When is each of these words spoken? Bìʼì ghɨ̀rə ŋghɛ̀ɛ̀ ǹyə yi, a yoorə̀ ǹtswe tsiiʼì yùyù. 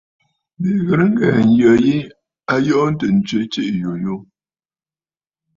Bìʼì 0.59 0.79
ghɨ̀rə 0.85 1.05
ŋghɛ̀ɛ̀ 1.11 1.41
ǹyə 1.55 1.71
yi, 1.85 1.95
a 2.53 2.55
yoorə̀ 2.65 2.93
ǹtswe 3.11 3.41
tsiiʼì 3.51 3.79
yùyù. 3.83 4.15